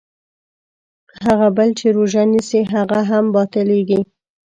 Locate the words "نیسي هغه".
2.31-2.99